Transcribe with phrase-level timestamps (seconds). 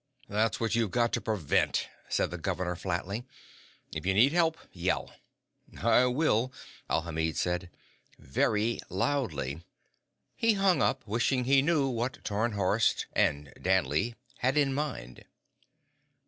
[0.27, 3.23] "That's what you've got to prevent," said the governor flatly.
[3.93, 5.13] "If you need help, yell."
[5.79, 6.51] "I will,"
[6.89, 7.69] Alhamid said.
[8.17, 9.61] "Very loudly."
[10.35, 15.23] He hung up, wishing he knew what Tarnhorst and Danley had in mind.